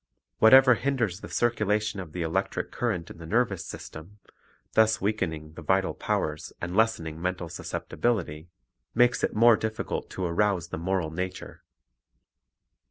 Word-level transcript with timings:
Whatever 0.39 0.71
Moral 0.71 0.77
Effect 0.77 0.83
hinders 0.85 1.19
the 1.21 1.29
circulation 1.29 1.99
of 1.99 2.11
the 2.11 2.23
electric 2.23 2.71
current 2.71 3.11
in 3.11 3.19
the 3.19 3.27
nervous 3.27 3.63
system, 3.63 4.17
thus 4.73 4.99
weakening 4.99 5.53
the 5.53 5.61
vital 5.61 5.93
powers 5.93 6.51
and 6.59 6.75
lessening 6.75 7.21
mental 7.21 7.49
susceptibility, 7.49 8.49
makes 8.95 9.23
it 9.23 9.35
more 9.35 9.55
difficult 9.55 10.09
to 10.09 10.25
arouse 10.25 10.69
the 10.69 10.79
moral 10.79 11.11
nature. 11.11 11.61